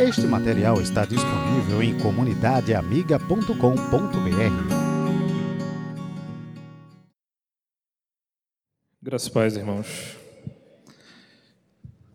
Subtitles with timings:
[0.00, 3.52] Este material está disponível em comunidadeamiga.com.br.
[9.02, 10.16] Graças paz, irmãos.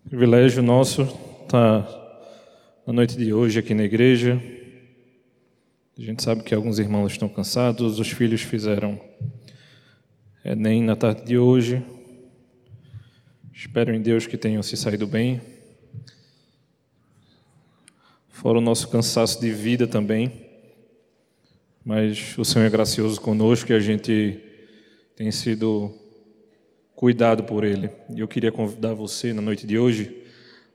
[0.10, 1.04] Privilégio nosso
[1.44, 1.88] estar
[2.88, 4.42] na noite de hoje aqui na igreja.
[5.96, 9.00] A gente sabe que alguns irmãos estão cansados, os filhos fizeram
[10.44, 11.86] Enem na tarde de hoje.
[13.54, 15.40] Espero em Deus que tenham se saído bem
[18.36, 20.30] fora o nosso cansaço de vida também.
[21.86, 24.42] Mas o Senhor é gracioso conosco e a gente
[25.16, 25.94] tem sido
[26.94, 27.90] cuidado por Ele.
[28.14, 30.22] E eu queria convidar você na noite de hoje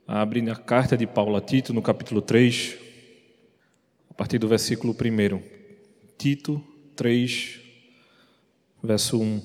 [0.07, 2.77] a abrir a carta de Paulo a Tito, no capítulo 3,
[4.09, 5.41] a partir do versículo 1.
[6.17, 6.63] Tito
[6.95, 7.59] 3,
[8.83, 9.37] verso 1.
[9.37, 9.43] O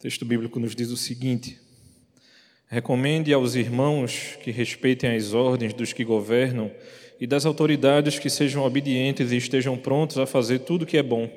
[0.00, 1.67] texto bíblico nos diz o seguinte.
[2.70, 6.70] Recomende aos irmãos que respeitem as ordens dos que governam
[7.18, 11.02] e das autoridades que sejam obedientes e estejam prontos a fazer tudo o que é
[11.02, 11.30] bom.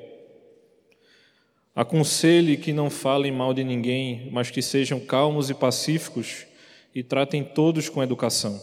[1.74, 6.46] Aconselhe que não falem mal de ninguém, mas que sejam calmos e pacíficos
[6.94, 8.60] e tratem todos com educação.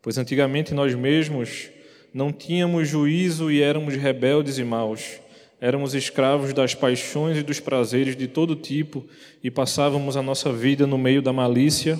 [0.00, 1.70] Pois antigamente nós mesmos
[2.12, 5.18] não tínhamos juízo e éramos rebeldes e maus
[5.64, 9.02] Éramos escravos das paixões e dos prazeres de todo tipo
[9.42, 11.98] e passávamos a nossa vida no meio da malícia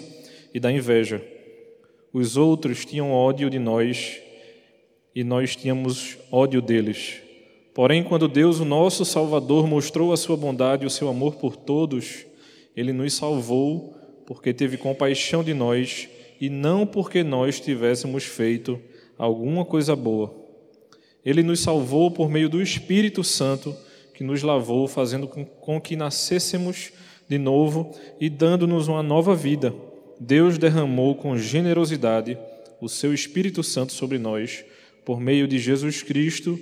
[0.52, 1.24] e da inveja.
[2.12, 4.20] Os outros tinham ódio de nós
[5.14, 7.22] e nós tínhamos ódio deles.
[7.72, 11.56] Porém, quando Deus, o nosso Salvador, mostrou a sua bondade e o seu amor por
[11.56, 12.26] todos,
[12.76, 13.94] ele nos salvou
[14.26, 16.06] porque teve compaixão de nós
[16.38, 18.78] e não porque nós tivéssemos feito
[19.16, 20.43] alguma coisa boa.
[21.25, 23.75] Ele nos salvou por meio do Espírito Santo
[24.14, 26.92] que nos lavou, fazendo com que nascêssemos
[27.28, 29.75] de novo e dando-nos uma nova vida.
[30.20, 32.39] Deus derramou com generosidade
[32.80, 34.64] o seu Espírito Santo sobre nós,
[35.05, 36.58] por meio de Jesus Cristo,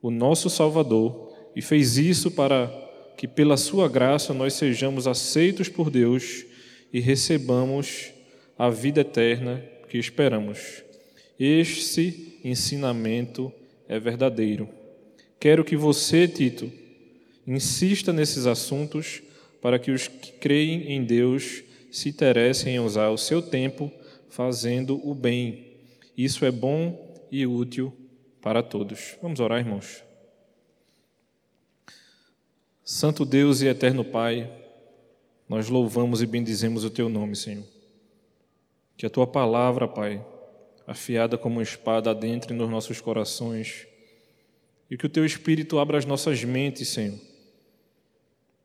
[0.00, 2.72] o nosso Salvador, e fez isso para
[3.16, 6.44] que, pela sua graça, nós sejamos aceitos por Deus
[6.92, 8.12] e recebamos
[8.56, 10.82] a vida eterna que esperamos.
[11.38, 13.52] Este ensinamento
[13.88, 14.68] é verdadeiro.
[15.40, 16.70] Quero que você, Tito,
[17.46, 19.22] insista nesses assuntos
[19.60, 23.90] para que os que creem em Deus se interessem em usar o seu tempo
[24.28, 25.66] fazendo o bem.
[26.16, 27.92] Isso é bom e útil
[28.40, 29.16] para todos.
[29.22, 30.02] Vamos orar, irmãos.
[32.84, 34.50] Santo Deus e eterno Pai,
[35.48, 37.64] nós louvamos e bendizemos o teu nome, Senhor.
[38.96, 40.24] Que a tua palavra, Pai,
[40.88, 43.86] afiada como uma espada, adentre nos nossos corações.
[44.90, 47.18] E que o Teu Espírito abra as nossas mentes, Senhor.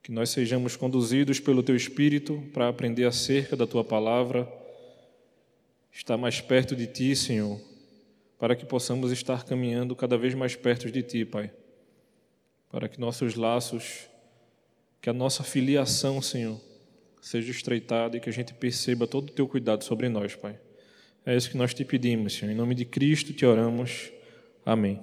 [0.01, 4.49] Que nós sejamos conduzidos pelo Teu Espírito para aprender acerca da Tua palavra,
[5.91, 7.59] estar mais perto de Ti, Senhor,
[8.39, 11.51] para que possamos estar caminhando cada vez mais perto de Ti, Pai.
[12.71, 14.07] Para que nossos laços,
[15.01, 16.59] que a nossa filiação, Senhor,
[17.21, 20.57] seja estreitada e que a gente perceba todo o Teu cuidado sobre nós, Pai.
[21.25, 22.51] É isso que nós te pedimos, Senhor.
[22.51, 24.11] Em nome de Cristo te oramos.
[24.65, 24.99] Amém.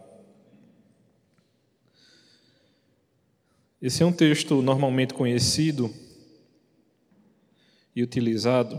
[3.80, 5.90] Esse é um texto normalmente conhecido
[7.96, 8.78] e utilizado,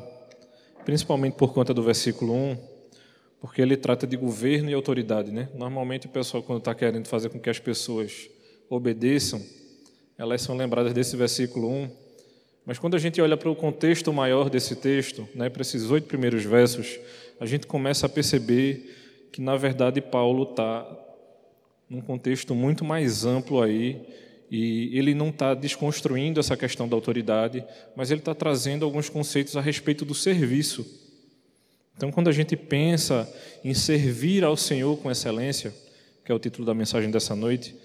[0.85, 2.57] principalmente por conta do versículo 1,
[3.40, 5.31] porque ele trata de governo e autoridade.
[5.31, 5.50] Né?
[5.56, 8.29] Normalmente o pessoal, quando está querendo fazer com que as pessoas
[8.69, 9.44] obedeçam,
[10.16, 11.90] elas são lembradas desse versículo 1.
[12.63, 16.06] Mas quando a gente olha para o contexto maior desse texto, né, para esses oito
[16.06, 17.00] primeiros versos,
[17.41, 20.88] a gente começa a perceber que, na verdade, Paulo está
[21.90, 24.00] num contexto muito mais amplo aí,
[24.52, 27.66] e ele não está desconstruindo essa questão da autoridade,
[27.96, 30.85] mas ele está trazendo alguns conceitos a respeito do serviço.
[31.97, 33.28] Então, quando a gente pensa
[33.63, 35.73] em servir ao Senhor com excelência,
[36.23, 37.75] que é o título da mensagem dessa noite,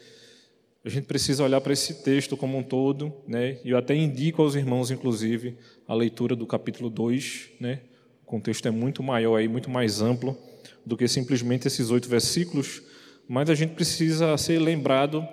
[0.84, 3.56] a gente precisa olhar para esse texto como um todo, né?
[3.64, 5.56] E eu até indico aos irmãos, inclusive,
[5.88, 7.80] a leitura do capítulo 2, né?
[8.26, 10.36] O contexto é muito maior aí, muito mais amplo
[10.84, 12.82] do que simplesmente esses oito versículos,
[13.28, 15.24] mas a gente precisa ser lembrado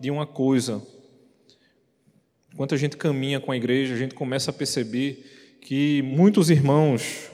[0.00, 0.84] de uma coisa.
[2.52, 7.30] Enquanto a gente caminha com a igreja, a gente começa a perceber que muitos irmãos,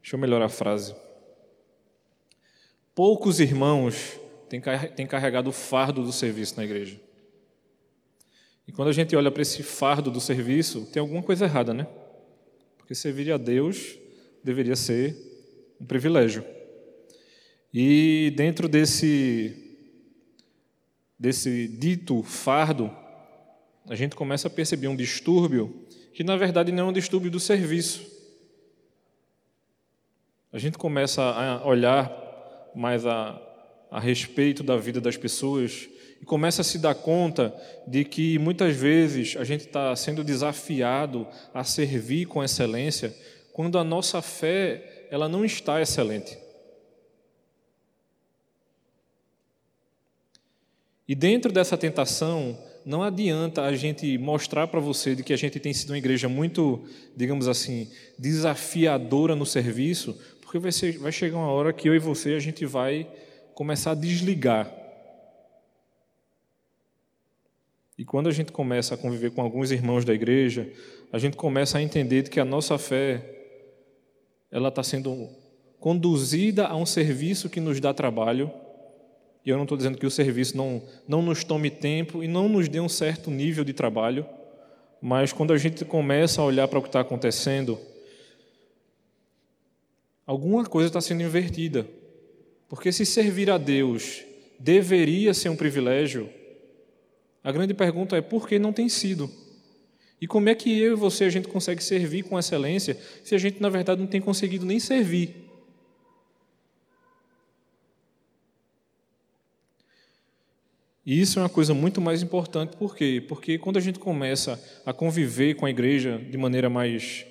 [0.00, 0.94] deixa eu melhorar a frase,
[2.94, 7.00] poucos irmãos têm carregado o fardo do serviço na igreja.
[8.64, 11.88] E quando a gente olha para esse fardo do serviço, tem alguma coisa errada, né?
[12.78, 13.98] Porque servir a Deus
[14.44, 15.16] deveria ser
[15.80, 16.44] um privilégio.
[17.72, 19.60] E dentro desse
[21.18, 22.94] desse dito fardo,
[23.88, 27.40] a gente começa a perceber um distúrbio que na verdade não é um distúrbio do
[27.40, 28.12] serviço.
[30.52, 32.12] a gente começa a olhar
[32.74, 33.40] mais a,
[33.90, 35.88] a respeito da vida das pessoas
[36.20, 37.52] e começa a se dar conta
[37.88, 43.12] de que muitas vezes a gente está sendo desafiado a servir com excelência
[43.54, 46.36] quando a nossa fé ela não está excelente.
[51.06, 55.60] E dentro dessa tentação, não adianta a gente mostrar para você de que a gente
[55.60, 56.82] tem sido uma igreja muito,
[57.16, 61.98] digamos assim, desafiadora no serviço, porque vai, ser, vai chegar uma hora que eu e
[62.00, 63.08] você a gente vai
[63.54, 64.68] começar a desligar.
[67.96, 70.68] E quando a gente começa a conviver com alguns irmãos da igreja,
[71.12, 73.30] a gente começa a entender que a nossa fé
[74.54, 75.28] ela está sendo
[75.80, 78.50] conduzida a um serviço que nos dá trabalho
[79.44, 82.48] e eu não estou dizendo que o serviço não, não nos tome tempo e não
[82.48, 84.24] nos dê um certo nível de trabalho,
[85.02, 87.78] mas quando a gente começa a olhar para o que está acontecendo,
[90.24, 91.86] alguma coisa está sendo invertida.
[92.68, 94.24] Porque se servir a Deus
[94.58, 96.30] deveria ser um privilégio,
[97.42, 99.30] a grande pergunta é por que não tem sido?
[100.20, 103.38] E como é que eu e você a gente consegue servir com excelência se a
[103.38, 105.44] gente na verdade não tem conseguido nem servir?
[111.06, 113.22] E isso é uma coisa muito mais importante, por quê?
[113.28, 117.26] Porque quando a gente começa a conviver com a igreja de maneira mais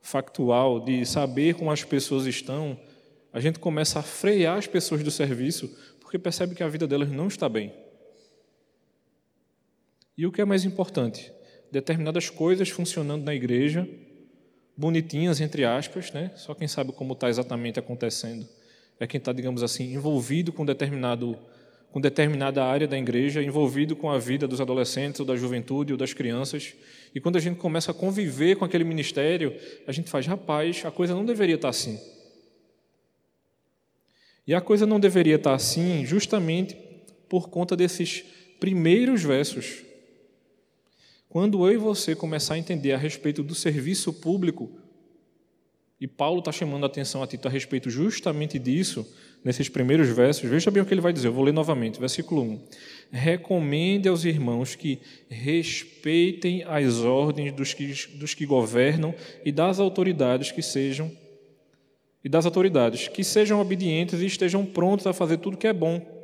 [0.00, 2.80] factual, de saber como as pessoas estão,
[3.32, 7.10] a gente começa a frear as pessoas do serviço, porque percebe que a vida delas
[7.10, 7.72] não está bem.
[10.16, 11.32] E o que é mais importante?
[11.70, 13.88] Determinadas coisas funcionando na igreja,
[14.76, 16.32] bonitinhas, entre aspas, né?
[16.36, 18.46] só quem sabe como está exatamente acontecendo
[19.00, 21.36] é quem está, digamos assim, envolvido com determinado
[21.90, 25.98] com determinada área da igreja, envolvido com a vida dos adolescentes, ou da juventude, ou
[25.98, 26.72] das crianças.
[27.12, 29.52] E quando a gente começa a conviver com aquele ministério,
[29.88, 31.98] a gente faz, rapaz, a coisa não deveria estar assim.
[34.46, 36.76] E a coisa não deveria estar assim justamente
[37.28, 38.22] por conta desses
[38.60, 39.82] primeiros versos.
[41.30, 44.68] Quando eu e você começar a entender a respeito do serviço público,
[46.00, 49.06] e Paulo está chamando a atenção a Tito a respeito justamente disso,
[49.44, 50.50] nesses primeiros versos.
[50.50, 52.60] Veja bem o que ele vai dizer, eu vou ler novamente, versículo 1.
[53.12, 54.98] Recomende aos irmãos que
[55.28, 61.12] respeitem as ordens dos que, dos que governam e das autoridades que sejam
[62.24, 66.19] e das autoridades, que sejam obedientes e estejam prontos a fazer tudo que é bom.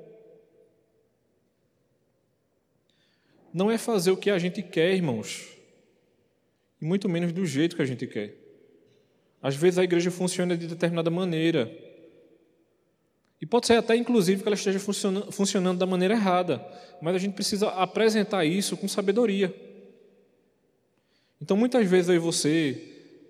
[3.57, 5.47] Não é fazer o que a gente quer, irmãos,
[6.79, 8.35] e muito menos do jeito que a gente quer.
[9.41, 11.75] Às vezes a igreja funciona de determinada maneira.
[13.41, 16.63] E pode ser até, inclusive, que ela esteja funcionando, da maneira errada.
[17.01, 19.55] Mas a gente precisa apresentar isso com sabedoria.
[21.41, 22.79] Então, muitas vezes e você,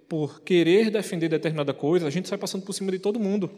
[0.08, 3.48] por querer defender determinada coisa, a gente sai passando por cima de todo mundo.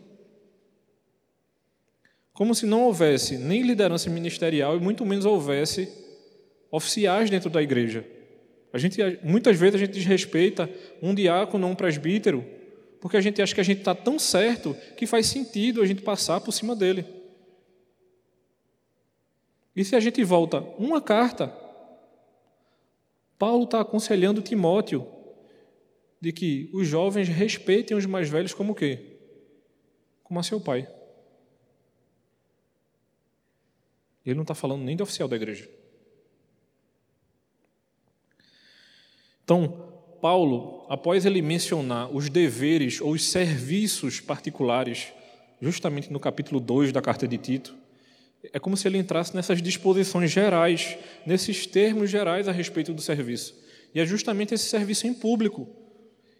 [2.34, 6.06] Como se não houvesse nem liderança ministerial e muito menos houvesse
[6.70, 8.04] oficiais dentro da igreja.
[8.72, 10.70] A gente, muitas vezes a gente desrespeita
[11.00, 12.44] um diácono um presbítero,
[13.00, 16.02] porque a gente acha que a gente está tão certo que faz sentido a gente
[16.02, 17.04] passar por cima dele.
[19.74, 21.54] E se a gente volta uma carta,
[23.38, 25.06] Paulo está aconselhando Timóteo
[26.20, 29.18] de que os jovens respeitem os mais velhos como o quê?
[30.24, 30.88] Como a seu pai.
[34.26, 35.77] Ele não está falando nem do oficial da igreja.
[39.48, 39.88] Então,
[40.20, 45.06] Paulo, após ele mencionar os deveres ou os serviços particulares,
[45.58, 47.74] justamente no capítulo 2 da carta de Tito,
[48.52, 53.54] é como se ele entrasse nessas disposições gerais, nesses termos gerais a respeito do serviço.
[53.94, 55.66] E é justamente esse serviço em público.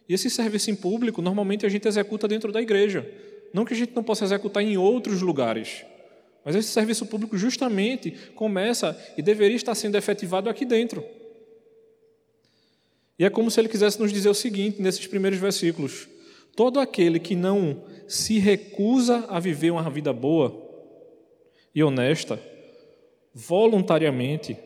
[0.07, 3.11] E esse serviço em público, normalmente a gente executa dentro da igreja.
[3.55, 5.83] Não que a gente não possa executar em outros lugares.
[6.45, 11.03] Mas esse serviço público justamente começa e deveria estar sendo efetivado aqui dentro.
[13.19, 16.09] E é como se ele quisesse nos dizer o seguinte nesses primeiros versículos:
[16.55, 20.67] todo aquele que não se recusa a viver uma vida boa
[21.75, 22.41] e honesta,
[23.35, 24.57] voluntariamente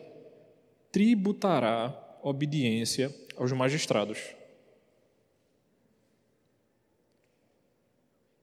[0.91, 4.19] tributará obediência aos magistrados.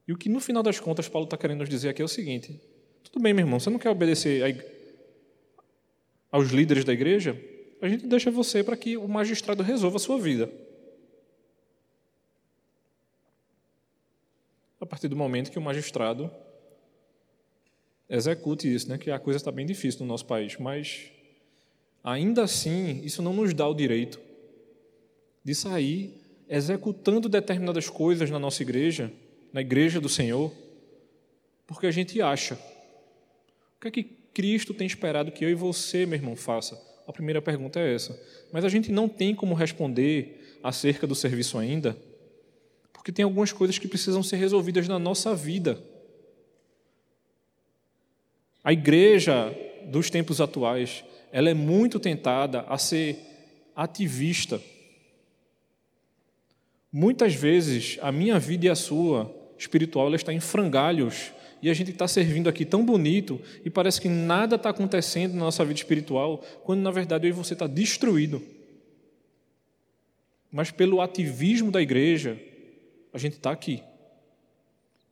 [0.07, 2.09] E o que no final das contas Paulo está querendo nos dizer aqui é o
[2.09, 2.61] seguinte:
[3.05, 4.43] tudo bem, meu irmão, você não quer obedecer
[6.33, 7.40] aos líderes da igreja?
[7.80, 10.50] A gente deixa você para que o magistrado resolva a sua vida.
[14.80, 16.30] A partir do momento que o magistrado
[18.08, 21.10] execute isso, né, que a coisa está bem difícil no nosso país, mas
[22.02, 24.20] ainda assim isso não nos dá o direito
[25.44, 26.14] de sair
[26.49, 29.12] executando determinadas coisas na nossa igreja
[29.52, 30.52] na igreja do Senhor?
[31.66, 32.54] Porque a gente acha.
[32.54, 36.80] O que é que Cristo tem esperado que eu e você, meu irmão, faça?
[37.11, 38.17] A primeira pergunta é essa.
[38.52, 41.97] Mas a gente não tem como responder acerca do serviço ainda,
[42.93, 45.83] porque tem algumas coisas que precisam ser resolvidas na nossa vida.
[48.62, 49.52] A igreja
[49.87, 51.02] dos tempos atuais,
[51.33, 53.19] ela é muito tentada a ser
[53.75, 54.62] ativista.
[56.93, 61.75] Muitas vezes a minha vida e a sua espiritual ela está em frangalhos e a
[61.75, 65.79] gente está servindo aqui tão bonito e parece que nada está acontecendo na nossa vida
[65.79, 68.43] espiritual, quando na verdade eu e você está destruído.
[70.50, 72.40] Mas pelo ativismo da igreja,
[73.12, 73.83] a gente está aqui.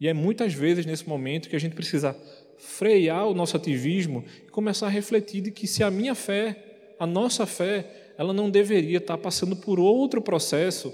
[0.00, 2.17] E é muitas vezes nesse momento que a gente precisa
[2.57, 7.07] frear o nosso ativismo e começar a refletir de que se a minha fé, a
[7.07, 10.93] nossa fé, ela não deveria estar passando por outro processo.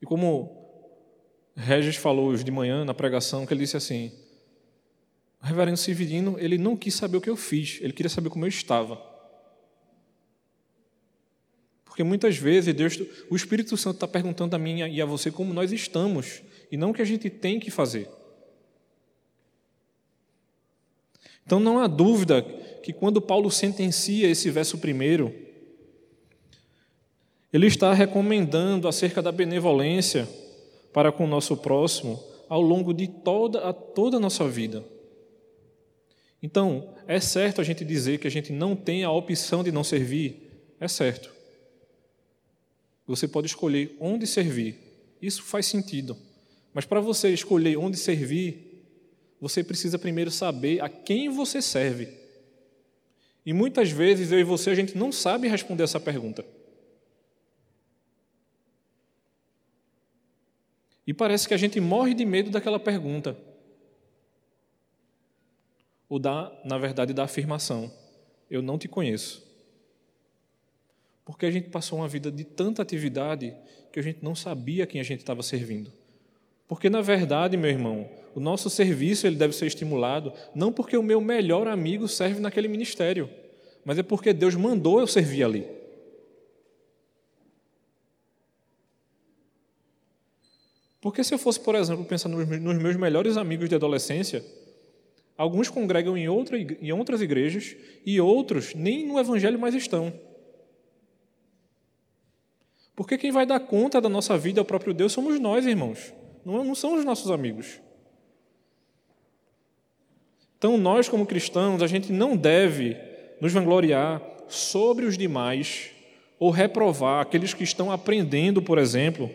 [0.00, 0.61] E como
[1.56, 4.12] Regis falou hoje de manhã na pregação, que ele disse assim:
[5.42, 8.44] o reverendo Severino, ele não quis saber o que eu fiz, ele queria saber como
[8.44, 9.00] eu estava.
[11.84, 15.52] Porque muitas vezes Deus, o Espírito Santo está perguntando a mim e a você como
[15.52, 18.08] nós estamos, e não o que a gente tem que fazer.
[21.44, 22.40] Então não há dúvida
[22.82, 25.34] que quando Paulo sentencia esse verso primeiro,
[27.52, 30.26] ele está recomendando acerca da benevolência
[30.92, 34.84] para com o nosso próximo ao longo de toda a, toda a nossa vida.
[36.42, 39.84] Então, é certo a gente dizer que a gente não tem a opção de não
[39.84, 40.50] servir?
[40.78, 41.32] É certo.
[43.06, 44.76] Você pode escolher onde servir.
[45.20, 46.16] Isso faz sentido.
[46.74, 48.84] Mas para você escolher onde servir,
[49.40, 52.08] você precisa primeiro saber a quem você serve.
[53.44, 56.44] E muitas vezes eu e você a gente não sabe responder essa pergunta.
[61.06, 63.36] E parece que a gente morre de medo daquela pergunta.
[66.08, 67.90] Ou da, na verdade, da afirmação:
[68.50, 69.42] Eu não te conheço.
[71.24, 73.54] Porque a gente passou uma vida de tanta atividade
[73.92, 75.92] que a gente não sabia quem a gente estava servindo.
[76.66, 81.02] Porque, na verdade, meu irmão, o nosso serviço ele deve ser estimulado não porque o
[81.02, 83.28] meu melhor amigo serve naquele ministério,
[83.84, 85.81] mas é porque Deus mandou eu servir ali.
[91.02, 94.42] Porque se eu fosse, por exemplo, pensar nos meus melhores amigos de adolescência,
[95.36, 100.14] alguns congregam em, outra, em outras igrejas e outros nem no evangelho mais estão.
[102.94, 106.14] Porque quem vai dar conta da nossa vida ao próprio Deus somos nós, irmãos.
[106.44, 107.80] Não, não são os nossos amigos.
[110.56, 112.96] Então, nós, como cristãos, a gente não deve
[113.40, 115.90] nos vangloriar sobre os demais
[116.38, 119.28] ou reprovar aqueles que estão aprendendo, por exemplo,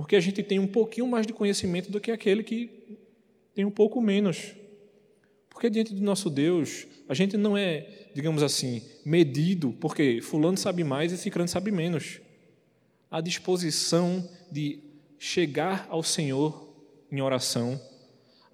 [0.00, 2.70] porque a gente tem um pouquinho mais de conhecimento do que aquele que
[3.54, 4.54] tem um pouco menos.
[5.50, 10.82] Porque diante do nosso Deus, a gente não é, digamos assim, medido, porque fulano sabe
[10.84, 12.18] mais e ciclano sabe menos
[13.10, 14.78] a disposição de
[15.18, 16.72] chegar ao Senhor
[17.12, 17.78] em oração,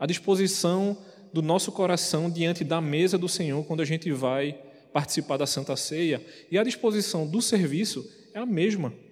[0.01, 0.99] a disposição
[1.33, 4.59] do nosso coração diante da mesa do Senhor quando a gente vai
[4.93, 9.06] participar da Santa Ceia, e a disposição do serviço é a mesma.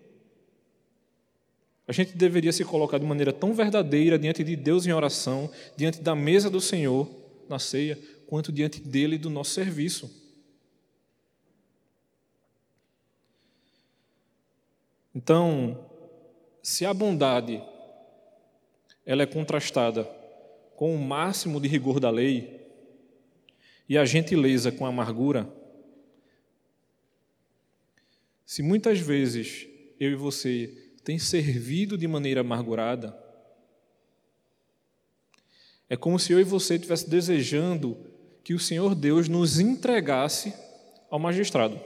[1.87, 6.01] A gente deveria se colocar de maneira tão verdadeira diante de Deus em oração, diante
[6.01, 7.09] da mesa do Senhor
[7.49, 10.11] na ceia, quanto diante dele do nosso serviço.
[15.15, 15.91] Então,
[16.63, 17.63] se a bondade
[19.07, 20.05] ela é contrastada
[20.75, 22.67] com o máximo de rigor da lei
[23.89, 25.49] e a gentileza com a amargura,
[28.47, 29.69] se muitas vezes
[30.01, 33.17] eu e você tem servido de maneira amargurada,
[35.89, 37.97] é como se eu e você estivesse desejando
[38.43, 40.55] que o Senhor Deus nos entregasse
[41.11, 41.79] ao magistrado.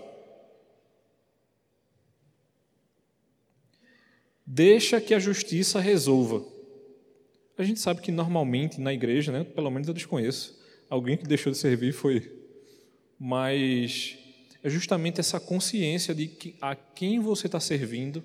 [4.46, 6.44] Deixa que a justiça resolva.
[7.58, 10.58] A gente sabe que normalmente na igreja, né, pelo menos eu desconheço,
[10.88, 12.32] alguém que deixou de servir foi.
[13.18, 14.16] Mas
[14.62, 18.22] é justamente essa consciência de que a quem você está servindo,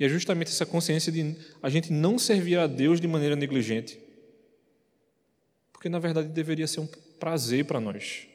[0.00, 4.00] e é justamente essa consciência de a gente não servir a Deus de maneira negligente.
[5.70, 6.88] Porque na verdade deveria ser um
[7.18, 8.26] prazer para nós.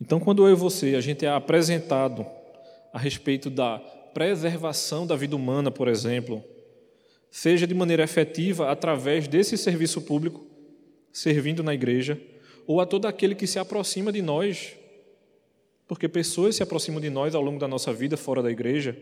[0.00, 2.24] Então, quando eu e você, a gente é apresentado
[2.92, 3.80] a respeito da
[4.14, 6.42] preservação da vida humana, por exemplo,
[7.28, 10.46] seja de maneira efetiva através desse serviço público,
[11.12, 12.20] servindo na igreja,
[12.68, 14.76] ou a todo aquele que se aproxima de nós,
[15.88, 18.96] porque pessoas se aproximam de nós ao longo da nossa vida fora da igreja,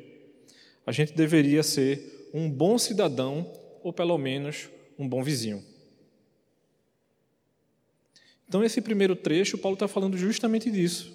[0.88, 3.52] a gente deveria ser um bom cidadão
[3.83, 5.62] ou pelo menos um bom vizinho.
[8.49, 11.14] Então, esse primeiro trecho, Paulo está falando justamente disso.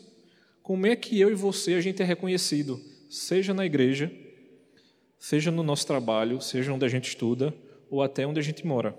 [0.62, 4.12] Como é que eu e você a gente é reconhecido, seja na igreja,
[5.18, 7.52] seja no nosso trabalho, seja onde a gente estuda
[7.90, 8.96] ou até onde a gente mora.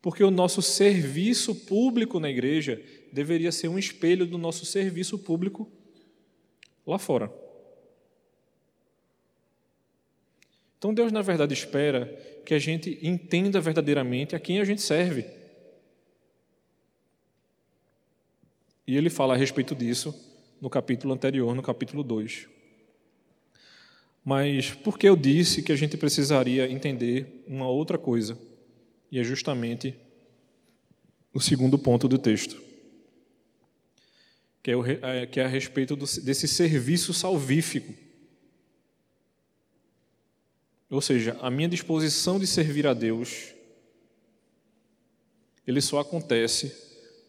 [0.00, 2.82] Porque o nosso serviço público na igreja
[3.12, 5.70] deveria ser um espelho do nosso serviço público
[6.84, 7.41] lá fora.
[10.82, 12.06] Então Deus, na verdade, espera
[12.44, 15.24] que a gente entenda verdadeiramente a quem a gente serve.
[18.84, 20.12] E ele fala a respeito disso
[20.60, 22.48] no capítulo anterior, no capítulo 2.
[24.24, 28.36] Mas por que eu disse que a gente precisaria entender uma outra coisa?
[29.08, 29.94] E é justamente
[31.32, 32.60] o segundo ponto do texto,
[34.60, 37.94] que é, o, é, que é a respeito desse serviço salvífico
[40.94, 43.54] ou seja, a minha disposição de servir a Deus,
[45.66, 46.76] ele só acontece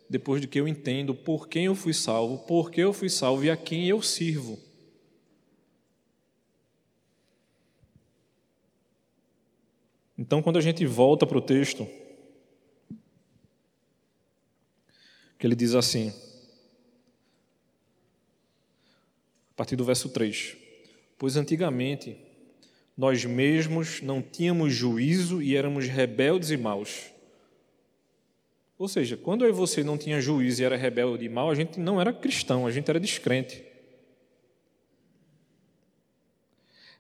[0.10, 3.46] depois de que eu entendo por quem eu fui salvo, por que eu fui salvo
[3.46, 4.60] e a quem eu sirvo.
[10.18, 11.88] Então, quando a gente volta para o texto,
[15.40, 16.14] que ele diz assim,
[19.52, 20.58] a partir do verso 3:
[21.18, 22.23] Pois antigamente
[22.98, 27.12] nós mesmos não tínhamos juízo e éramos rebeldes e maus.
[28.78, 31.56] Ou seja, quando eu e você não tinha juízo e era rebelde e mau, a
[31.56, 33.64] gente não era cristão, a gente era descrente.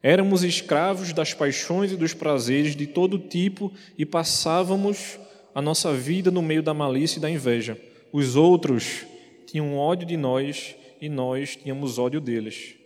[0.01, 5.17] Éramos escravos das paixões e dos prazeres de todo tipo e passávamos
[5.55, 7.77] a nossa vida no meio da malícia e da inveja.
[8.11, 9.05] Os outros
[9.45, 12.82] tinham ódio de nós e nós tínhamos ódio deles.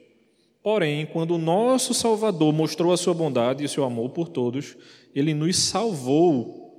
[0.67, 4.75] Porém, quando o nosso Salvador mostrou a sua bondade e o seu amor por todos,
[5.15, 6.75] ele nos salvou,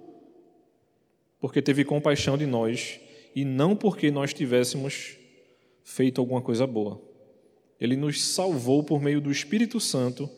[1.41, 3.01] porque teve compaixão de nós
[3.35, 5.17] e não porque nós tivéssemos
[5.83, 7.01] feito alguma coisa boa.
[7.81, 10.29] Ele nos salvou por meio do Espírito Santo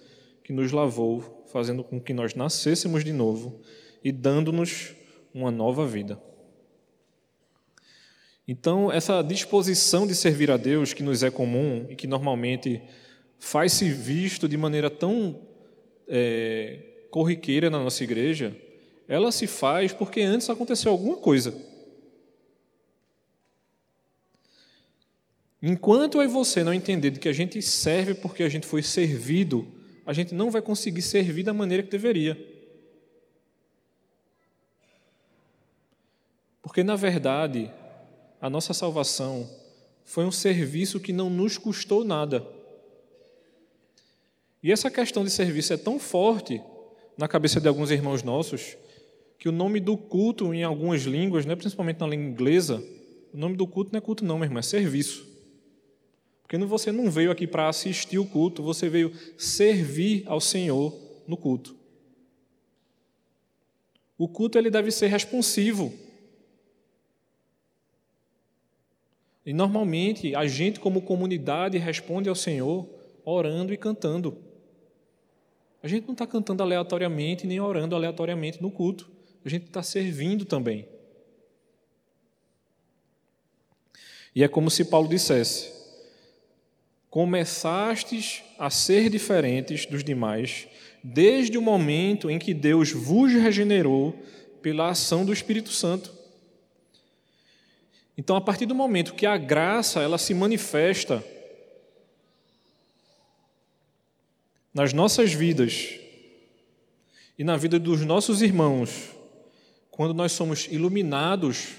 [0.45, 3.61] que nos lavou, fazendo com que nós nascêssemos de novo
[4.05, 4.95] e dando-nos
[5.35, 6.23] uma nova vida.
[8.47, 12.81] Então, essa disposição de servir a Deus que nos é comum e que normalmente
[13.41, 15.41] faz-se visto de maneira tão
[16.07, 16.79] é,
[17.11, 18.55] corriqueira na nossa igreja,
[19.09, 21.53] ela se faz porque antes aconteceu alguma coisa.
[25.63, 29.67] Enquanto eu e você não entender que a gente serve porque a gente foi servido,
[30.07, 32.39] a gente não vai conseguir servir da maneira que deveria.
[36.63, 37.71] Porque, na verdade,
[38.41, 39.51] a nossa salvação
[40.05, 42.47] foi um serviço que não nos custou nada.
[44.63, 46.61] E essa questão de serviço é tão forte
[47.17, 48.77] na cabeça de alguns irmãos nossos
[49.39, 52.85] que o nome do culto em algumas línguas, né, principalmente na língua inglesa,
[53.33, 55.27] o nome do culto não é culto não, meu irmão, é serviço.
[56.43, 60.95] Porque você não veio aqui para assistir o culto, você veio servir ao Senhor
[61.27, 61.75] no culto.
[64.19, 65.95] O culto ele deve ser responsivo.
[69.47, 72.87] E normalmente a gente como comunidade responde ao Senhor
[73.25, 74.50] orando e cantando.
[75.83, 79.11] A gente não está cantando aleatoriamente nem orando aleatoriamente no culto.
[79.45, 80.87] A gente está servindo também.
[84.35, 85.73] E é como se Paulo dissesse:
[87.09, 90.69] Começastes a ser diferentes dos demais
[91.03, 94.15] desde o momento em que Deus vos regenerou
[94.61, 96.13] pela ação do Espírito Santo.
[98.17, 101.25] Então, a partir do momento que a graça ela se manifesta
[104.73, 105.99] nas nossas vidas
[107.39, 109.11] e na vida dos nossos irmãos,
[109.91, 111.75] quando nós somos iluminados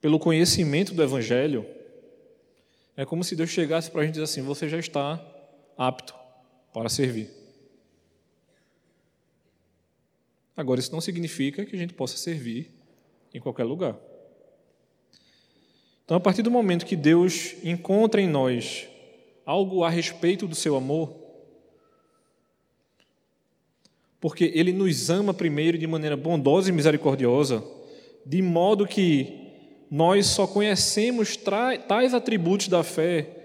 [0.00, 1.66] pelo conhecimento do Evangelho,
[2.96, 5.24] é como se Deus chegasse para a gente e assim: você já está
[5.76, 6.14] apto
[6.72, 7.30] para servir.
[10.56, 12.70] Agora, isso não significa que a gente possa servir
[13.32, 13.96] em qualquer lugar.
[16.04, 18.86] Então, a partir do momento que Deus encontra em nós
[19.44, 21.14] algo a respeito do seu amor?
[24.20, 27.62] Porque ele nos ama primeiro de maneira bondosa e misericordiosa,
[28.24, 29.44] de modo que
[29.90, 31.36] nós só conhecemos
[31.86, 33.42] tais atributos da fé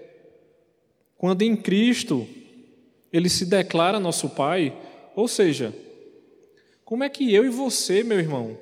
[1.20, 2.26] quando em Cristo
[3.12, 4.74] ele se declara nosso Pai.
[5.14, 5.74] Ou seja,
[6.82, 8.58] como é que eu e você, meu irmão,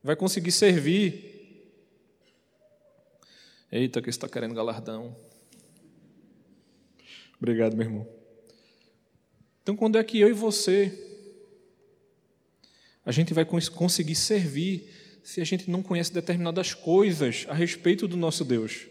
[0.00, 1.26] vai conseguir servir?
[3.72, 5.14] Eita, que está querendo galardão.
[7.38, 8.08] Obrigado, meu irmão.
[9.62, 11.06] Então, quando é que eu e você
[13.04, 14.90] a gente vai conseguir servir
[15.22, 18.86] se a gente não conhece determinadas coisas a respeito do nosso Deus?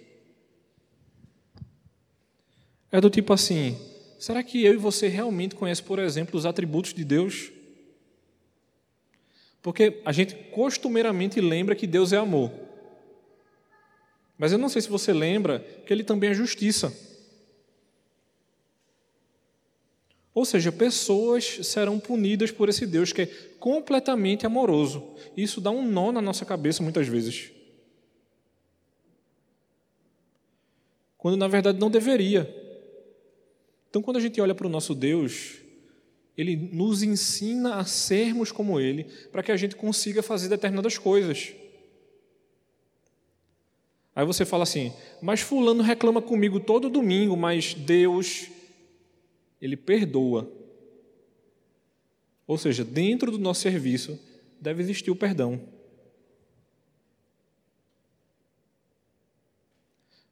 [2.91, 3.77] É do tipo assim:
[4.17, 7.51] será que eu e você realmente conhecem, por exemplo, os atributos de Deus?
[9.61, 12.51] Porque a gente costumeiramente lembra que Deus é amor.
[14.37, 16.93] Mas eu não sei se você lembra que Ele também é justiça.
[20.37, 23.25] Ou seja, pessoas serão punidas por esse Deus que é
[23.59, 25.15] completamente amoroso.
[25.35, 27.49] Isso dá um nó na nossa cabeça muitas vezes.
[31.17, 32.47] Quando na verdade não deveria.
[33.89, 35.55] Então, quando a gente olha para o nosso Deus,
[36.37, 41.51] ele nos ensina a sermos como Ele, para que a gente consiga fazer determinadas coisas.
[44.15, 48.51] Aí você fala assim, mas Fulano reclama comigo todo domingo, mas Deus
[49.61, 50.51] ele perdoa.
[52.45, 54.19] Ou seja, dentro do nosso serviço
[54.59, 55.61] deve existir o perdão.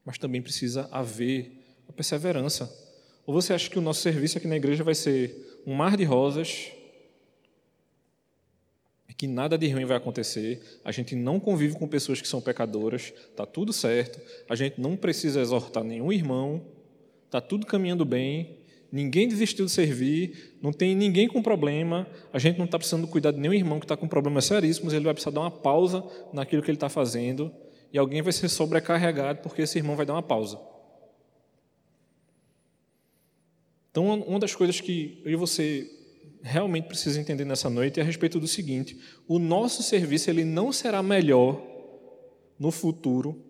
[0.04, 1.52] Mas também precisa haver
[1.90, 2.72] a perseverança.
[3.26, 6.04] Ou você acha que o nosso serviço aqui na igreja vai ser um mar de
[6.04, 6.72] rosas,
[9.18, 13.14] que nada de ruim vai acontecer, a gente não convive com pessoas que são pecadoras,
[13.30, 16.62] está tudo certo, a gente não precisa exortar nenhum irmão,
[17.26, 18.58] está tudo caminhando bem,
[18.96, 23.32] Ninguém desistiu de servir, não tem ninguém com problema, a gente não está precisando cuidar
[23.32, 26.64] de nenhum irmão que está com problemas seríssimos, ele vai precisar dar uma pausa naquilo
[26.64, 27.52] que ele está fazendo
[27.92, 30.58] e alguém vai ser sobrecarregado porque esse irmão vai dar uma pausa.
[33.92, 35.92] Então, uma das coisas que eu e você
[36.42, 40.72] realmente precisa entender nessa noite é a respeito do seguinte: o nosso serviço ele não
[40.72, 41.62] será melhor
[42.58, 43.44] no futuro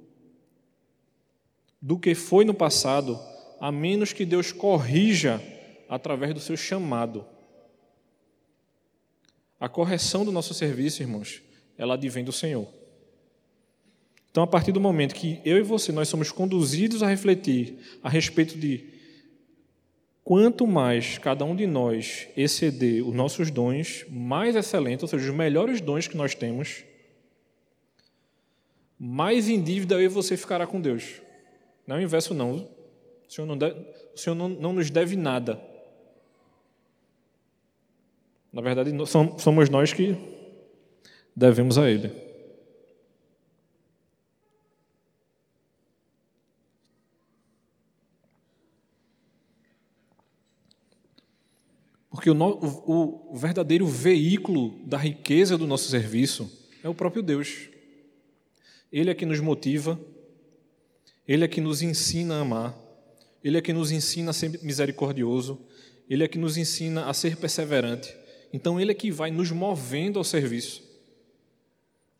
[1.80, 3.20] do que foi no passado
[3.60, 5.42] a menos que Deus corrija
[5.88, 7.26] através do seu chamado.
[9.60, 11.42] A correção do nosso serviço, irmãos,
[11.78, 12.68] ela advém do Senhor.
[14.30, 18.10] Então, a partir do momento que eu e você nós somos conduzidos a refletir a
[18.10, 18.94] respeito de
[20.26, 25.36] quanto mais cada um de nós exceder os nossos dons mais excelentes, ou seja, os
[25.36, 26.84] melhores dons que nós temos,
[29.00, 31.22] mais em dívida eu e você ficará com Deus.
[31.88, 32.75] Não é o inverso, não.
[33.28, 33.80] O Senhor não, deve,
[34.14, 35.60] o Senhor não, não nos deve nada.
[38.52, 40.16] Na verdade, somos nós que
[41.36, 42.26] devemos a Ele.
[52.10, 56.50] Porque o, o, o, verdadeiro veículo da riqueza do nosso serviço
[56.82, 57.68] é o próprio Deus.
[58.90, 60.00] Ele é que nos motiva,
[61.28, 62.85] Ele é que nos ensina a amar,
[63.46, 65.62] ele é que nos ensina a ser misericordioso,
[66.10, 68.12] ele é que nos ensina a ser perseverante.
[68.52, 70.82] Então, ele é que vai nos movendo ao serviço,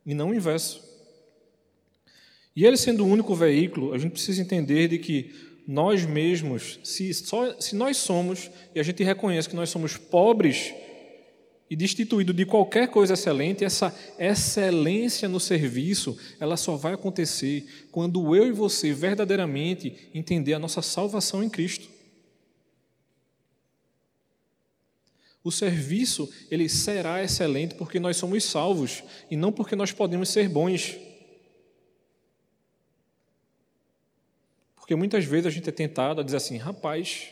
[0.06, 0.84] e não o inverso.
[2.56, 5.34] E ele sendo o único veículo, a gente precisa entender de que
[5.68, 10.76] nós mesmos, se, só, se nós somos, e a gente reconhece que nós somos pobres
[11.70, 18.36] e destituído de qualquer coisa excelente, essa excelência no serviço, ela só vai acontecer quando
[18.36, 21.90] eu e você verdadeiramente entender a nossa salvação em Cristo.
[25.44, 30.50] O serviço, ele será excelente porque nós somos salvos e não porque nós podemos ser
[30.50, 30.98] bons.
[34.76, 37.30] Porque muitas vezes a gente é tentado a dizer assim, rapaz,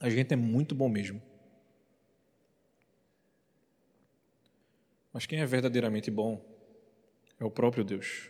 [0.00, 1.20] A gente é muito bom mesmo.
[5.12, 6.44] Mas quem é verdadeiramente bom
[7.38, 8.28] é o próprio Deus.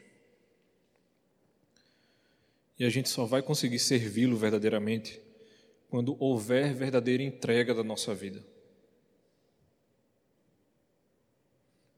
[2.79, 5.21] E a gente só vai conseguir servi-lo verdadeiramente
[5.89, 8.45] quando houver verdadeira entrega da nossa vida.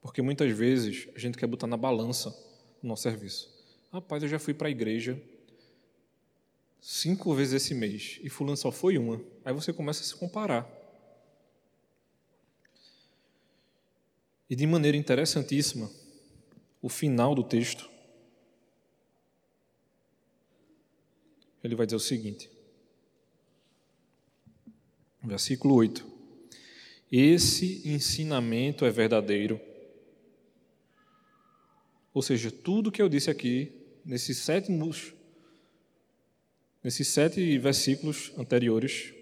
[0.00, 2.30] Porque muitas vezes a gente quer botar na balança
[2.82, 3.50] o nosso serviço.
[3.92, 5.20] Rapaz, eu já fui para a igreja,
[6.88, 9.20] cinco vezes esse mês e fulano só foi uma.
[9.44, 10.70] Aí você começa a se comparar.
[14.48, 15.90] E de maneira interessantíssima,
[16.80, 17.90] o final do texto,
[21.64, 22.48] ele vai dizer o seguinte,
[25.24, 26.06] versículo 8:
[27.10, 29.60] Esse ensinamento é verdadeiro.
[32.14, 33.72] Ou seja, tudo que eu disse aqui,
[34.04, 35.15] nesses sétimos
[36.86, 39.12] nesses sete versículos anteriores.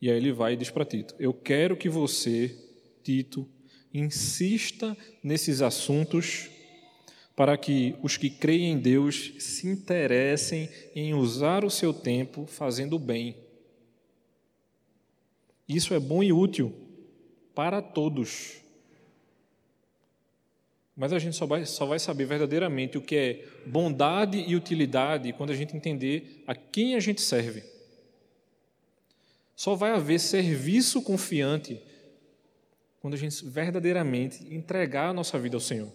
[0.00, 2.56] E aí ele vai e diz para Tito: Eu quero que você,
[3.04, 3.48] Tito,
[3.94, 6.50] insista nesses assuntos
[7.36, 12.96] para que os que creem em Deus se interessem em usar o seu tempo fazendo
[12.96, 13.36] o bem.
[15.68, 16.74] Isso é bom e útil
[17.54, 18.60] para todos.
[20.96, 25.32] Mas a gente só vai, só vai saber verdadeiramente o que é bondade e utilidade
[25.32, 27.62] quando a gente entender a quem a gente serve.
[29.56, 31.80] Só vai haver serviço confiante
[33.00, 35.90] quando a gente verdadeiramente entregar a nossa vida ao Senhor.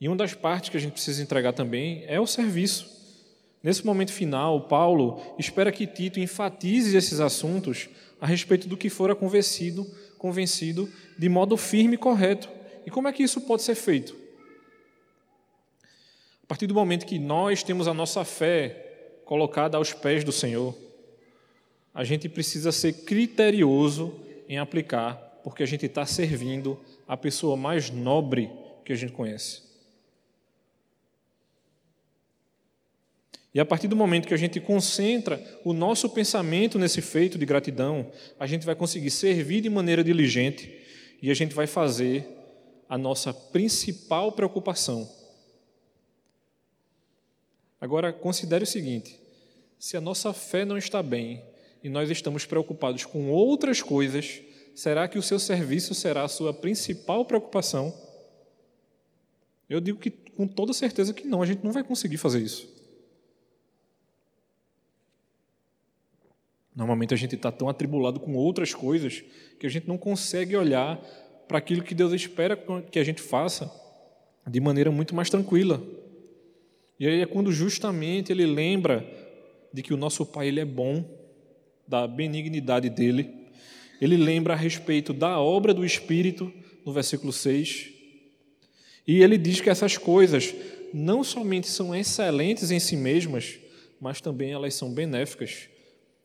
[0.00, 2.88] E uma das partes que a gente precisa entregar também é o serviço.
[3.62, 7.88] Nesse momento final, Paulo espera que Tito enfatize esses assuntos
[8.20, 12.59] a respeito do que fora convencido, convencido de modo firme e correto.
[12.90, 14.16] E como é que isso pode ser feito?
[16.42, 20.76] A partir do momento que nós temos a nossa fé colocada aos pés do Senhor,
[21.94, 27.90] a gente precisa ser criterioso em aplicar, porque a gente está servindo a pessoa mais
[27.90, 28.50] nobre
[28.84, 29.62] que a gente conhece.
[33.54, 37.46] E a partir do momento que a gente concentra o nosso pensamento nesse feito de
[37.46, 40.76] gratidão, a gente vai conseguir servir de maneira diligente
[41.22, 42.39] e a gente vai fazer
[42.90, 45.08] a nossa principal preocupação.
[47.80, 49.16] Agora, considere o seguinte:
[49.78, 51.40] se a nossa fé não está bem
[51.84, 54.42] e nós estamos preocupados com outras coisas,
[54.74, 57.96] será que o seu serviço será a sua principal preocupação?
[59.68, 62.68] Eu digo que com toda certeza que não, a gente não vai conseguir fazer isso.
[66.74, 69.22] Normalmente a gente está tão atribulado com outras coisas
[69.60, 71.00] que a gente não consegue olhar
[71.50, 72.56] para aquilo que Deus espera
[72.92, 73.68] que a gente faça
[74.46, 75.82] de maneira muito mais tranquila.
[76.96, 79.04] E aí é quando justamente ele lembra
[79.74, 81.04] de que o nosso Pai ele é bom,
[81.88, 83.28] da benignidade dele.
[84.00, 86.52] Ele lembra a respeito da obra do Espírito,
[86.86, 87.88] no versículo 6.
[89.04, 90.54] E ele diz que essas coisas
[90.94, 93.58] não somente são excelentes em si mesmas,
[94.00, 95.68] mas também elas são benéficas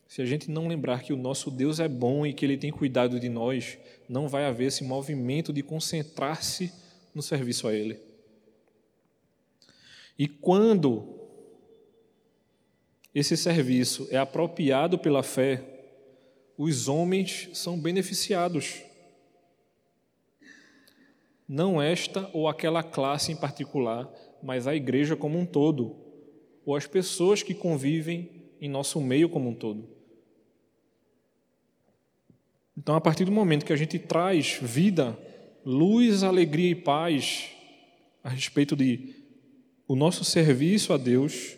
[0.08, 2.72] se a gente não lembrar que o nosso Deus é bom e que Ele tem
[2.72, 6.72] cuidado de nós, não vai haver esse movimento de concentrar-se
[7.14, 8.00] no serviço a Ele.
[10.18, 11.20] E quando
[13.14, 15.64] esse serviço é apropriado pela fé,
[16.58, 18.82] os homens são beneficiados.
[21.48, 24.10] Não esta ou aquela classe em particular,
[24.42, 25.96] mas a igreja como um todo,
[26.66, 29.95] ou as pessoas que convivem em nosso meio como um todo.
[32.78, 35.18] Então, a partir do momento que a gente traz vida,
[35.66, 37.50] luz, alegria e paz
[38.24, 39.16] a respeito de
[39.88, 41.56] o nosso serviço a Deus,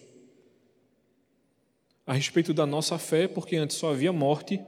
[2.05, 4.61] a respeito da nossa fé, porque antes só havia morte,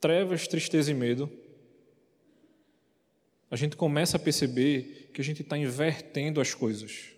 [0.00, 1.30] trevas, tristeza e medo,
[3.50, 7.10] a gente começa a perceber que a gente está invertendo as coisas.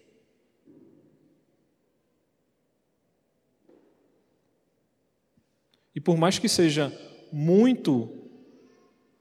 [5.94, 6.92] E por mais que seja
[7.32, 8.08] muito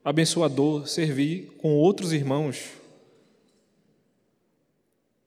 [0.04, 2.72] abençoador servir com outros irmãos.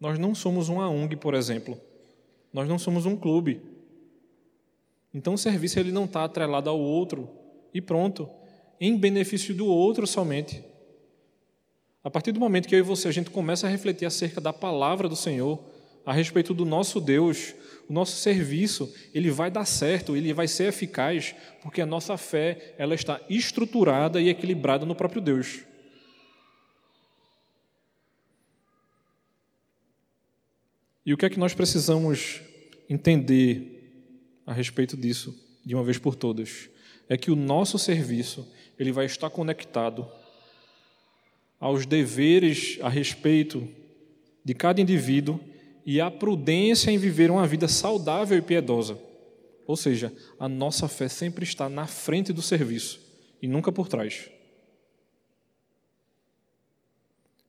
[0.01, 1.79] Nós não somos uma ONG, por exemplo.
[2.53, 3.61] Nós não somos um clube.
[5.13, 7.29] Então o serviço ele não está atrelado ao outro
[7.75, 8.29] e pronto,
[8.81, 10.63] em benefício do outro somente.
[12.05, 14.53] A partir do momento que eu e você a gente começa a refletir acerca da
[14.53, 15.59] palavra do Senhor,
[16.07, 17.55] a respeito do nosso Deus,
[17.89, 22.75] o nosso serviço, ele vai dar certo, ele vai ser eficaz, porque a nossa fé,
[22.77, 25.61] ela está estruturada e equilibrada no próprio Deus.
[31.05, 32.43] E o que é que nós precisamos
[32.91, 34.03] entender
[34.47, 36.69] a respeito disso, de uma vez por todas?
[37.09, 38.47] É que o nosso serviço,
[38.79, 40.07] ele vai estar conectado
[41.59, 43.67] aos deveres a respeito
[44.45, 45.41] de cada indivíduo
[45.91, 49.01] e a prudência em viver uma vida saudável e piedosa.
[49.67, 53.01] Ou seja, a nossa fé sempre está na frente do serviço
[53.41, 54.29] e nunca por trás.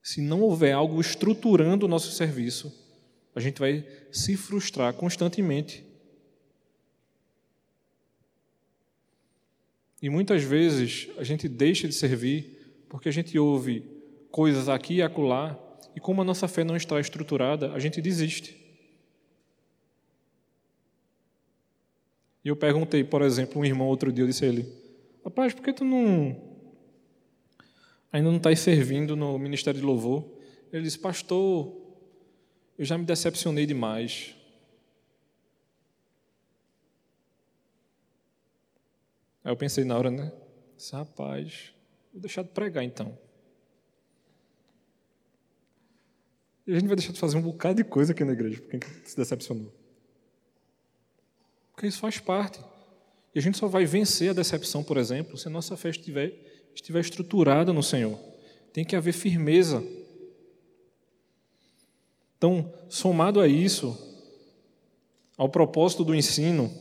[0.02, 2.74] Se não houver algo estruturando o nosso serviço,
[3.36, 5.84] a gente vai se frustrar constantemente.
[10.02, 13.84] E muitas vezes a gente deixa de servir porque a gente ouve
[14.32, 15.60] coisas aqui e acolá
[15.96, 18.56] e como a nossa fé não está estruturada, a gente desiste.
[22.44, 24.72] E eu perguntei, por exemplo, um irmão outro dia, eu disse a ele:
[25.24, 26.40] Rapaz, por que tu não.
[28.12, 30.26] ainda não estás servindo no ministério de louvor?
[30.72, 31.76] Ele disse: Pastor,
[32.78, 34.36] eu já me decepcionei demais.
[39.44, 40.32] Aí eu pensei na hora, né?
[40.92, 41.74] Rapaz,
[42.14, 43.18] vou deixar de pregar então.
[46.70, 48.86] E a gente vai deixar de fazer um bocado de coisa aqui na igreja, porque
[49.04, 49.74] se decepcionou.
[51.72, 52.60] Porque isso faz parte.
[53.34, 56.32] E a gente só vai vencer a decepção, por exemplo, se a nossa fé estiver,
[56.76, 58.20] estiver estruturada no Senhor.
[58.72, 59.84] Tem que haver firmeza.
[62.38, 63.98] Então, somado a isso,
[65.36, 66.72] ao propósito do ensino,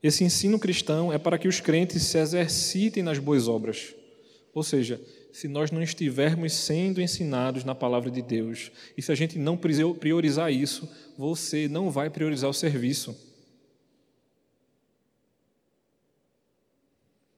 [0.00, 3.92] esse ensino cristão é para que os crentes se exercitem nas boas obras.
[4.54, 5.00] Ou seja,
[5.36, 9.54] se nós não estivermos sendo ensinados na palavra de Deus, e se a gente não
[9.54, 13.14] priorizar isso, você não vai priorizar o serviço.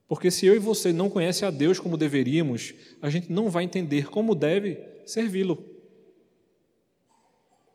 [0.07, 3.65] Porque se eu e você não conhecem a Deus como deveríamos, a gente não vai
[3.65, 5.61] entender como deve servi-lo.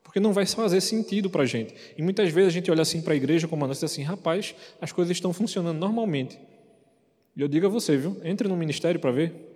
[0.02, 1.74] Porque não vai fazer sentido para a gente.
[1.98, 3.92] E muitas vezes a gente olha assim para a igreja como a nossa e diz
[3.92, 6.40] assim, rapaz, as coisas estão funcionando normalmente.
[7.36, 8.18] E eu digo a você, viu?
[8.24, 9.50] Entre no ministério para ver.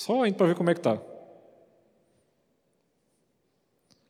[0.00, 0.98] Só indo para ver como é que está.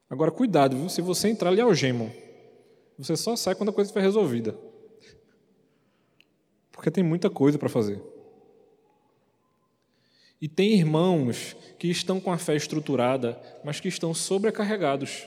[0.09, 0.89] Agora, cuidado, viu?
[0.89, 2.13] Se você entrar ali algemam.
[2.97, 4.57] Você só sai quando a coisa estiver resolvida.
[6.71, 8.01] Porque tem muita coisa para fazer.
[10.41, 15.27] E tem irmãos que estão com a fé estruturada, mas que estão sobrecarregados.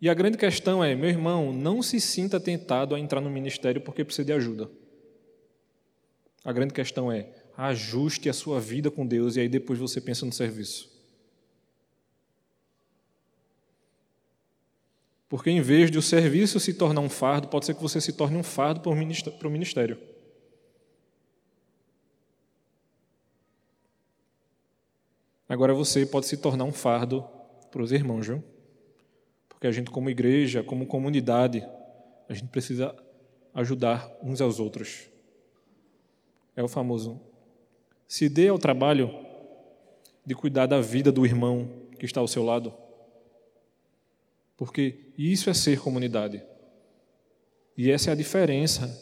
[0.00, 3.82] E a grande questão é, meu irmão, não se sinta tentado a entrar no ministério
[3.82, 4.79] porque precisa de ajuda.
[6.44, 10.24] A grande questão é: ajuste a sua vida com Deus e aí depois você pensa
[10.24, 10.90] no serviço.
[15.28, 18.12] Porque em vez de o serviço se tornar um fardo, pode ser que você se
[18.12, 19.96] torne um fardo para o ministério.
[25.48, 27.24] Agora você pode se tornar um fardo
[27.70, 28.42] para os irmãos, viu?
[29.48, 31.64] Porque a gente, como igreja, como comunidade,
[32.28, 32.96] a gente precisa
[33.52, 35.09] ajudar uns aos outros.
[36.60, 37.18] É o famoso.
[38.06, 39.10] Se dê ao trabalho
[40.26, 42.74] de cuidar da vida do irmão que está ao seu lado.
[44.58, 46.42] Porque isso é ser comunidade.
[47.78, 48.94] E essa é a diferença.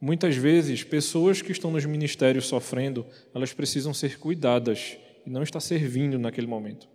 [0.00, 5.58] Muitas vezes, pessoas que estão nos ministérios sofrendo, elas precisam ser cuidadas e não estar
[5.58, 6.88] servindo naquele momento.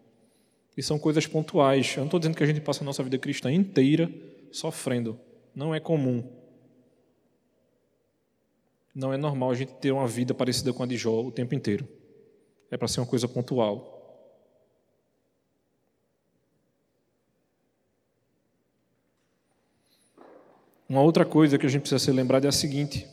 [0.78, 1.92] E são coisas pontuais.
[1.98, 4.10] Eu não estou dizendo que a gente passa a nossa vida cristã inteira
[4.50, 5.20] sofrendo.
[5.54, 6.24] Não é comum.
[8.96, 11.54] Não é normal a gente ter uma vida parecida com a de Jó o tempo
[11.54, 11.86] inteiro.
[12.72, 13.92] É para ser uma coisa pontual.
[20.88, 23.06] Uma outra coisa que a gente precisa ser lembrado é a seguinte: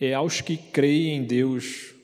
[0.00, 1.94] é aos que creem em Deus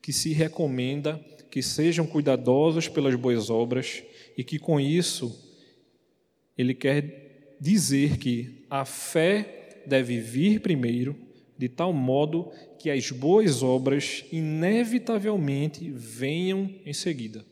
[0.00, 4.02] que se recomenda que sejam cuidadosos pelas boas obras
[4.36, 5.44] e que com isso
[6.56, 9.57] ele quer dizer que a fé
[9.88, 11.16] deve vir primeiro,
[11.56, 17.44] de tal modo que as boas obras inevitavelmente venham em seguida.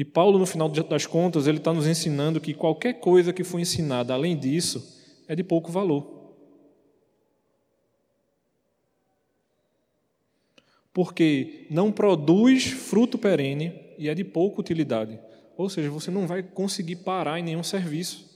[0.00, 3.60] E Paulo, no final das contas, ele está nos ensinando que qualquer coisa que for
[3.60, 6.32] ensinada além disso é de pouco valor.
[10.90, 15.20] Porque não produz fruto perene e é de pouca utilidade.
[15.60, 18.26] Ou seja, você não vai conseguir parar em nenhum serviço.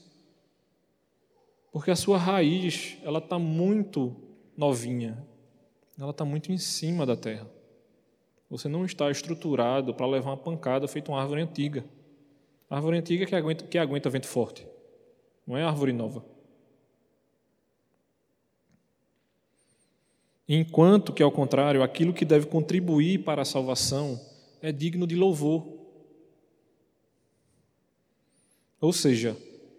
[1.71, 4.15] Porque a sua raiz, ela está muito
[4.55, 5.25] novinha.
[5.99, 7.49] Ela está muito em cima da terra.
[8.47, 11.83] Você não está estruturado para levar uma pancada feita uma árvore antiga.
[12.69, 14.67] Árvore antiga que aguenta, que aguenta vento forte.
[15.47, 16.23] Não é árvore nova.
[20.47, 24.21] Enquanto que, ao contrário, aquilo que deve contribuir para a salvação
[24.61, 25.74] é digno de louvor.
[28.85, 29.35] Ou seja,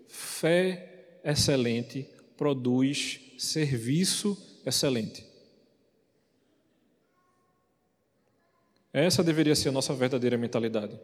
[0.08, 5.24] fé excelente produz serviço excelente.
[8.92, 10.98] Essa deveria ser a nossa verdadeira mentalidade.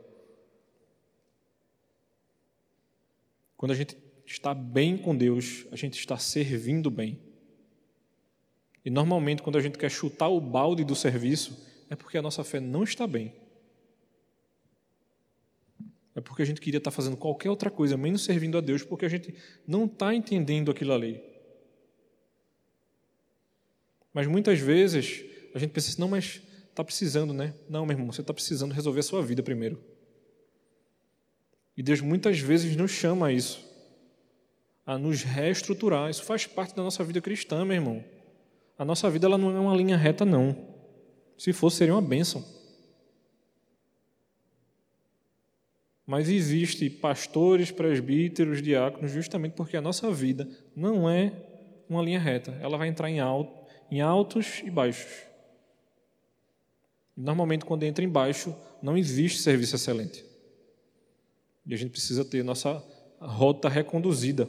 [3.56, 3.96] Quando a gente
[4.26, 7.20] está bem com Deus, a gente está servindo bem.
[8.84, 12.42] E normalmente, quando a gente quer chutar o balde do serviço, é porque a nossa
[12.42, 13.32] fé não está bem.
[16.14, 19.06] É porque a gente queria estar fazendo qualquer outra coisa, menos servindo a Deus, porque
[19.06, 19.34] a gente
[19.66, 21.22] não está entendendo aquilo ali.
[24.12, 27.54] Mas muitas vezes a gente pensa assim, não, mas está precisando, né?
[27.68, 29.82] Não, meu irmão, você está precisando resolver a sua vida primeiro.
[31.76, 33.64] E Deus muitas vezes nos chama a isso,
[34.84, 36.10] a nos reestruturar.
[36.10, 38.04] Isso faz parte da nossa vida cristã, meu irmão.
[38.78, 40.68] A nossa vida ela não é uma linha reta, não.
[41.38, 42.44] Se fosse, seria uma bênção.
[46.06, 51.32] Mas existe pastores, presbíteros, diáconos, justamente porque a nossa vida não é
[51.88, 52.56] uma linha reta.
[52.60, 53.52] Ela vai entrar em, alto,
[53.90, 55.10] em altos e baixos.
[57.16, 60.24] Normalmente, quando entra em baixo, não existe serviço excelente.
[61.64, 62.82] E a gente precisa ter nossa
[63.20, 64.48] rota reconduzida.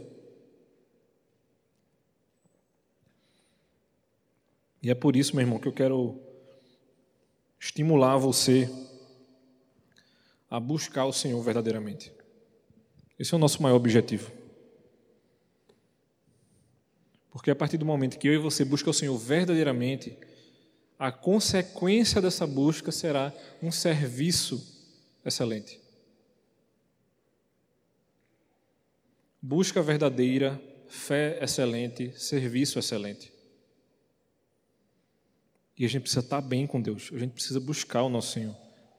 [4.81, 6.19] E é por isso, meu irmão, que eu quero
[7.59, 8.69] estimular você
[10.53, 12.13] a buscar o Senhor verdadeiramente.
[13.17, 14.31] Esse é o nosso maior objetivo.
[17.31, 20.15] Porque a partir do momento que eu e você buscam o Senhor verdadeiramente,
[20.99, 23.33] a consequência dessa busca será
[23.63, 24.63] um serviço
[25.25, 25.79] excelente.
[29.41, 33.33] Busca verdadeira, fé excelente, serviço excelente.
[35.75, 38.55] E a gente precisa estar bem com Deus, a gente precisa buscar o nosso Senhor,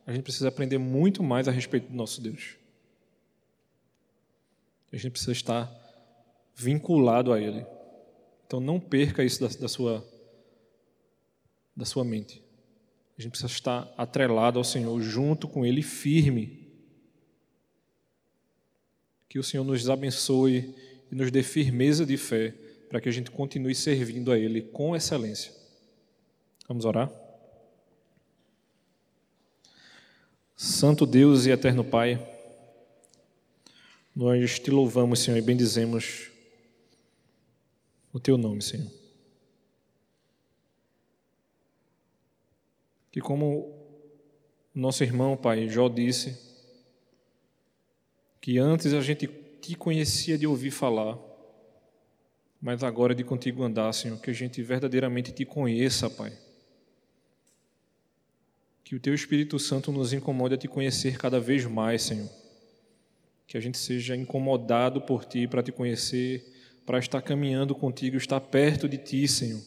[0.06, 2.56] a gente precisa aprender muito mais a respeito do nosso Deus.
[4.92, 5.72] A gente precisa estar
[6.54, 7.66] vinculado a Ele.
[8.46, 10.06] Então não perca isso da, da, sua,
[11.74, 12.42] da sua mente.
[13.18, 16.68] A gente precisa estar atrelado ao Senhor, junto com Ele, firme.
[19.28, 20.74] Que o Senhor nos abençoe
[21.10, 22.54] e nos dê firmeza de fé
[22.88, 25.52] para que a gente continue servindo a Ele com excelência.
[26.68, 27.23] Vamos orar?
[30.56, 32.18] Santo Deus e eterno Pai,
[34.14, 36.30] nós te louvamos, Senhor, e bendizemos
[38.12, 38.90] o teu nome, Senhor.
[43.10, 43.74] Que como
[44.72, 46.38] nosso irmão, Pai, Jó disse,
[48.40, 49.26] que antes a gente
[49.60, 51.18] te conhecia de ouvir falar,
[52.60, 56.43] mas agora de contigo andar, Senhor, que a gente verdadeiramente te conheça, Pai.
[58.84, 62.30] Que o teu Espírito Santo nos incomode a te conhecer cada vez mais, Senhor.
[63.46, 66.54] Que a gente seja incomodado por ti para te conhecer
[66.84, 69.60] para estar caminhando contigo, estar perto de ti, Senhor.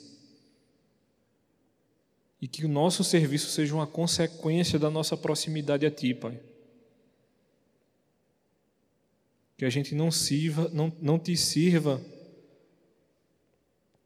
[2.39, 6.39] E que o nosso serviço seja uma consequência da nossa proximidade a ti, Pai.
[9.57, 11.99] Que a gente não sirva, não, não te sirva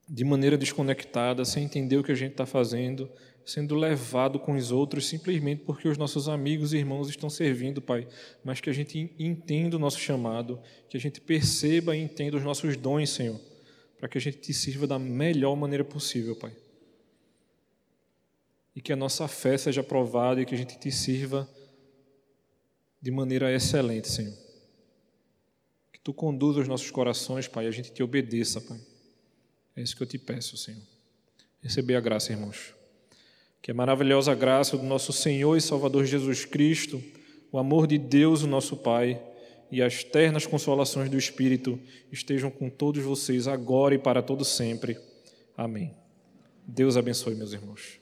[0.07, 3.09] de maneira desconectada, sem entender o que a gente está fazendo,
[3.45, 8.07] sendo levado com os outros simplesmente porque os nossos amigos e irmãos estão servindo, Pai,
[8.43, 12.43] mas que a gente entenda o nosso chamado, que a gente perceba e entenda os
[12.43, 13.39] nossos dons, Senhor,
[13.97, 16.55] para que a gente te sirva da melhor maneira possível, Pai.
[18.75, 21.49] E que a nossa fé seja provada e que a gente te sirva
[23.01, 24.37] de maneira excelente, Senhor.
[25.91, 28.79] Que tu conduza os nossos corações, Pai, e a gente te obedeça, Pai.
[29.75, 30.81] É isso que eu te peço, Senhor.
[31.61, 32.80] Receber a graça, irmãos.
[33.62, 37.01] Que a maravilhosa graça do nosso Senhor e Salvador Jesus Cristo,
[37.51, 39.22] o amor de Deus, o nosso Pai,
[39.72, 41.80] e as ternas consolações do Espírito
[42.12, 44.97] estejam com todos vocês agora e para todo sempre.
[45.55, 45.93] Amém.
[46.68, 48.01] Deus abençoe, meus irmãos.